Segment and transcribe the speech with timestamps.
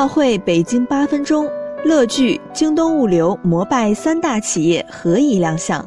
[0.00, 1.46] 奥会北京八分钟，
[1.84, 5.86] 乐聚、京东物流、摩拜三大企业合一亮相。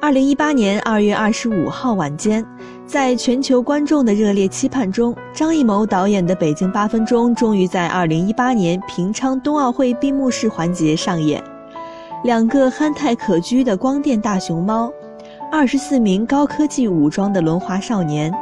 [0.00, 2.46] 二零一八年二月二十五号晚间，
[2.86, 11.42] 在全球观众的热烈期盼中，张艺谋导演的《北京八分钟》终于在二零一八年平昌冬奥会闭幕式环节上演。
[12.22, 14.88] 两个憨态可掬的光电大熊猫，
[15.50, 18.32] 二十四名高科技武装的轮滑少年，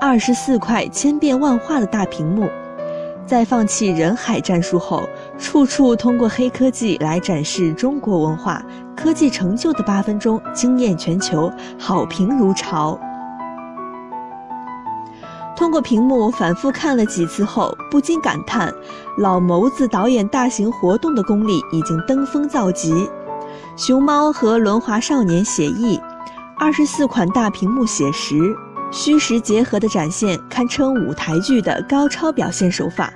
[0.00, 2.48] 二十四块千变万化的大屏幕，
[3.26, 5.02] 在放弃人海战术后，
[5.38, 8.62] 处处通过黑科技来展示中国文化。
[8.94, 12.98] 科技成就的八分钟惊艳全球，好评如潮。
[15.56, 18.72] 通过屏幕反复看了几次后，不禁感叹：
[19.18, 23.08] 老谋子导演大型活动的功力已经登峰造极。
[23.76, 26.00] 熊猫和轮滑少年写意，
[26.58, 28.36] 二十四款大屏幕写实，
[28.94, 33.12] 虚实结合的展现，堪称舞台剧的高超表现手法。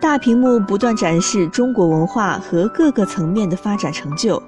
[0.00, 4.42] 大屏幕不断展示中国文化和各个层面的发展成就，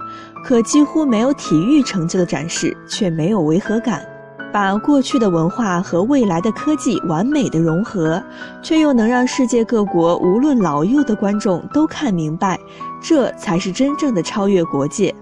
[0.45, 4.05] 可几乎没有体育成就的展示，却没有违和感。
[4.53, 8.21] 把过去的文化和未来的科技完美的融合，
[8.61, 12.59] 却又能让世界各国无论老幼的观众都看明白，
[13.01, 15.15] 这才是真正的超越国界。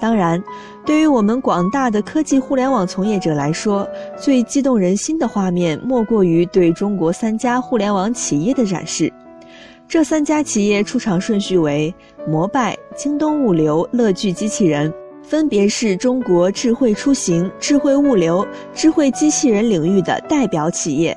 [0.00, 0.42] 当然，
[0.86, 9.12] 对于我们广大的科技互联网从业者来说，最激动人心的画面莫过于对中国三家互联网企业的展示。
[9.88, 11.92] 这三家企业出场顺序为
[12.26, 21.16] 摩拜、京东物流、乐聚机器人，分别是中国智慧出行、智慧物流、智慧机器人领域的代表企业。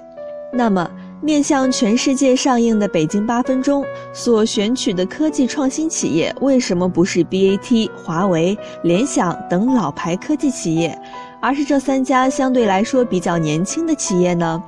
[0.54, 0.90] 那么，
[1.24, 11.00] 面向全世界上映的《北京八分钟》所选取的科技创新企业，为什么不是 BAT、华为、联想等老牌科技企业，
[11.40, 14.62] 而是这三家相对来说比较年轻的企业呢？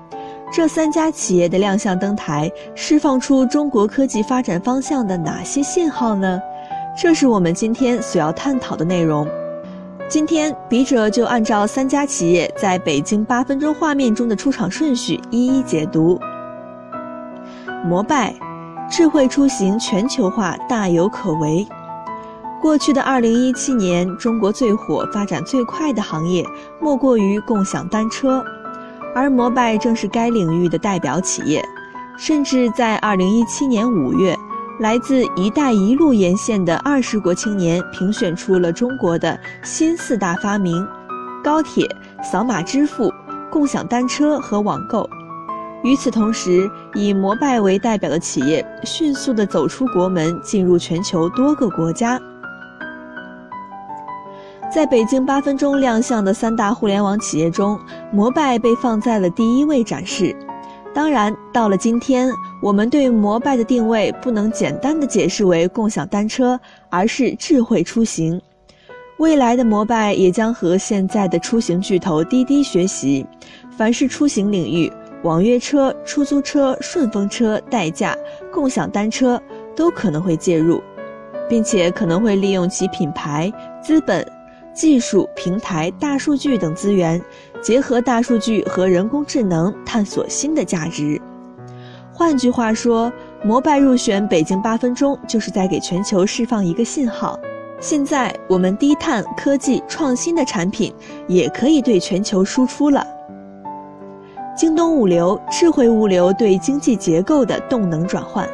[0.53, 6.39] 这三家企业的亮相登台，释放出中国科技发展方向的哪些信号呢？
[6.95, 9.27] 这是我们今天所要探讨的内容。
[10.07, 16.19] 今天，笔者就按照三家企业在北京八分钟画面中的出场顺序一一解读。
[17.85, 18.33] 摩拜，
[18.89, 21.67] 智慧出行全球化大有可为。
[22.61, 26.47] 过去的二零一七年，中国最火、发展最快的行业，
[26.79, 28.41] 莫过于共享单车。
[29.13, 31.61] 而摩拜正是该领域的代表企业，
[32.17, 34.33] 甚至在二零一七年五月，
[34.79, 40.87] 来自“一带一路”沿线的二十国青年评选出了中国的新四大发明：
[41.43, 41.85] 高铁、
[42.23, 43.13] 扫码支付、
[43.51, 45.07] 共享单车和网购。
[45.83, 52.19] 与此同时，以摩拜为代表的企业迅速地走出国门，进入全球多个国家。
[54.73, 57.77] 在北京八分钟亮相的三大互联网企业中，
[58.11, 60.35] 摩拜被放在了第一位展示。
[60.95, 68.41] 当然，到了今天，我们对摩拜的定位不能简单的解释为共享单车，而是智慧出行。
[69.17, 73.25] 未来的摩拜也将和现在的出行巨头滴滴学习，
[73.77, 74.91] 凡是出行领域，
[75.23, 78.15] 网约车、出租车、顺风车、代驾、
[78.51, 79.41] 共享单车
[79.75, 80.81] 都可能会介入，
[81.49, 83.51] 并且可能会利用其品牌、
[83.81, 84.25] 资本。
[84.73, 87.21] 技术、平台、大数据等资源，
[87.61, 91.21] 结合大数据和人工智能，探索新的价值。
[92.11, 93.13] 换句话说，
[93.43, 97.39] 摩拜入选北京八分钟，就是在给全球释放一个信号：
[97.79, 100.91] 现在我们低碳、科技、创新的产品
[101.27, 103.05] 也可以对全球输出了。
[104.55, 108.47] 京东物流，智慧物流对经济结构的动能转换。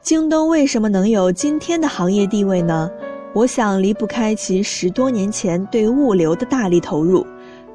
[0.00, 2.88] 京东为什么能有今天的行业地位呢？
[3.34, 7.26] 我想离不开其十多年前对物流的大力投入，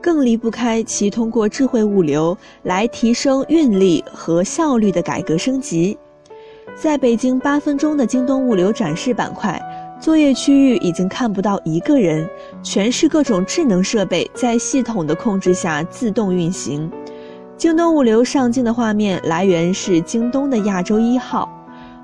[0.02, 5.98] 更离不开其通过智慧物流来提升运力和效率的改革升级。
[6.76, 9.62] 在北京八分钟的京东物流展示板块，
[10.00, 12.26] 作业区域已经看不到一个人，
[12.64, 16.90] 全是各种智能设备在系统的控制下自动运行。
[17.64, 21.48] 京东物流上镜的画面来源是京东的亚洲一号，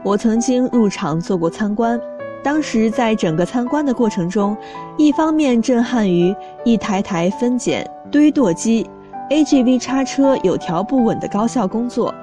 [0.06, 2.00] 我曾经入场做过参观。
[2.42, 4.56] 当时在整个参观的过程中，
[4.96, 6.34] 一方面震撼于
[6.64, 8.90] 一台台分拣堆垛机、
[9.30, 12.16] AGV 叉车有条不紊的高效工作，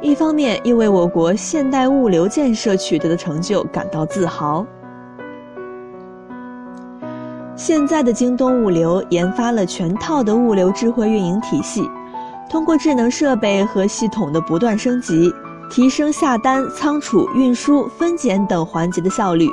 [0.00, 4.64] 一方面又为我国现代物流建设取得的成就感到自豪。
[7.56, 11.82] 现在的京东物流研发了全套的物流智慧运营体系，
[12.48, 15.32] 通过智能设备和系统的不断升级。
[15.68, 19.48] 提升下单、仓储、运输、分拣等环节的效率。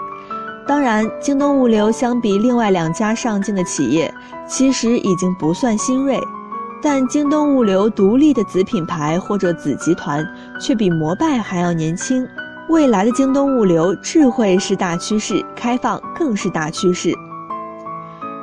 [0.68, 4.14] 当然，京东物流相比另外两家上镜的企业，
[4.48, 6.20] 其实已经不算新锐。
[6.84, 10.24] 但京东物流独立的子品牌或者子集团
[10.60, 12.28] 却比摩拜还要年轻。
[12.70, 17.12] 未来的京东物流，智慧是大趋势，开放更是大趋势。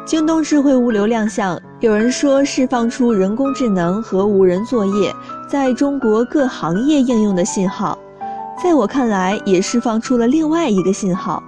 [0.05, 5.11] 京东智慧物流亮相，有人说释放出人工智能和无人作业
[5.49, 7.99] 在中国各行业应用的信号，
[8.63, 11.43] 在我看来，也释放出了另外一个信号：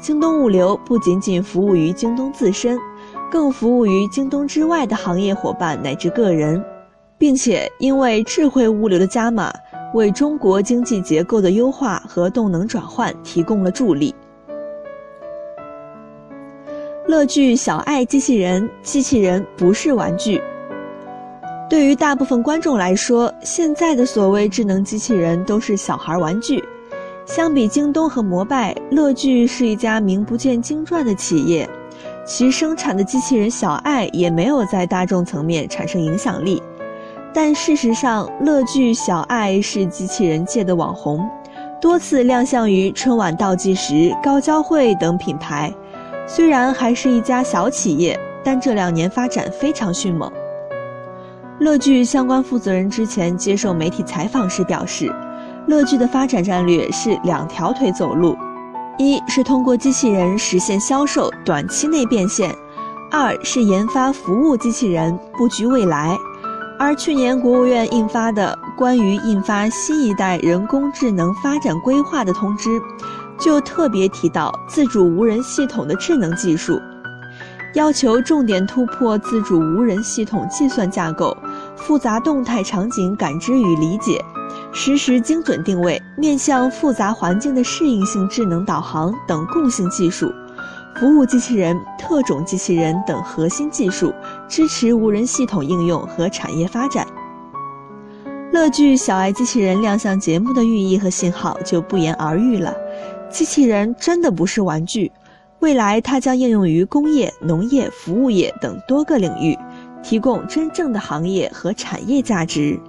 [0.00, 2.76] 京东物流不仅仅服务于京东自身。
[3.30, 6.60] 更服务于京东之外的行业伙伴乃至个人，
[7.16, 9.52] 并且因为智慧物流的加码，
[9.94, 14.12] 为中国经济结构的优化和动能转换提供了助力。
[17.08, 20.38] 乐聚小爱机器人，机器人不是玩具。
[21.66, 26.62] 对于大部分观众来说，现在的所谓智能机器人都是小孩玩具。
[27.24, 31.66] 相比京东和摩拜，乐聚是一家名不见经传的企业。
[32.26, 36.62] 其生产的机器人小爱也没有在大众层面产生影响力，
[37.32, 41.26] 但事实上，乐聚小爱是机器人界的网红，
[41.80, 45.72] 多次亮相于春晚倒计时、高交会等品牌。
[46.30, 50.30] 虽然还是一家小企业，但这两年发展非常迅猛。
[51.58, 55.10] 乐聚相关负责人之前接受媒体采访时表示，
[55.66, 58.36] 乐聚的发展战略是两条腿走路。
[58.98, 62.50] 一是通过机器人实现销售，短期内变现；
[63.10, 66.14] 二是研发服务机器人，布局未来。
[66.78, 72.80] 而去年国务院印发的关于印发新一代人工智能发展规划的通知，
[73.38, 76.80] 就特别提到自主无人系统的智能技术，
[77.74, 81.36] 要求重点突破自主无人系统计算架构、
[81.76, 84.22] 复杂动态场景感知与理解。
[84.72, 90.32] 实时精准定位、面向复杂环境的适应性智能导航等共性技术，
[90.96, 94.12] 服务机器人、特种机器人等核心技术，
[94.48, 97.06] 支持无人系统应用和产业发展。
[98.52, 102.74] 乐聚小爱机器人亮相节目的寓意和信号就不言而喻了。
[103.30, 105.12] 机器人真的不是玩具，
[105.60, 109.56] 未来它将应用于工业、农业、服务业等多个领域，
[110.02, 112.80] 提供真正的行业和产业价值。